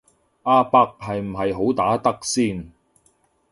[0.41, 2.71] 阿伯係咪好打得先